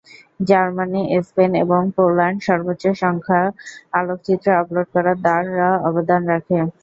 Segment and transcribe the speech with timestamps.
[0.39, 3.51] Germany, Spain এবং Poland সর্বোচ্চ সংখ্যাক
[3.93, 6.57] আলোকচিত্র আপলোড করার দ্বারা অবদান রাখে।